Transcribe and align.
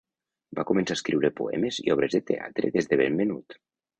Va 0.59 0.63
començar 0.69 0.95
a 0.95 0.97
escriure 0.99 1.31
poemes 1.41 1.77
i 1.83 1.93
obres 1.95 2.17
de 2.17 2.23
teatre 2.31 2.73
des 2.79 2.89
de 2.95 3.01
ben 3.03 3.21
menut. 3.23 3.59